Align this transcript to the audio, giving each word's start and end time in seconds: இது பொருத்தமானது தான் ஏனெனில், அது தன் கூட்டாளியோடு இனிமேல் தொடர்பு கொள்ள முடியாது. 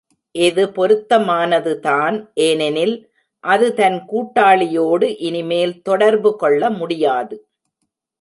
இது 0.35 0.63
பொருத்தமானது 0.69 1.73
தான் 1.79 2.15
ஏனெனில், 2.45 2.95
அது 3.43 3.67
தன் 3.73 3.97
கூட்டாளியோடு 4.11 5.09
இனிமேல் 5.19 5.75
தொடர்பு 5.81 6.31
கொள்ள 6.35 6.69
முடியாது. 6.71 7.37